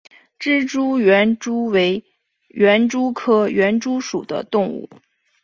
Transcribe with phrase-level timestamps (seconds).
[0.03, 0.07] 松林
[0.97, 2.03] 园蛛为
[2.47, 4.89] 园蛛科园蛛属的动物。